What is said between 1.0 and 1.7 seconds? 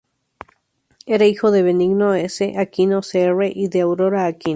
Era hijo de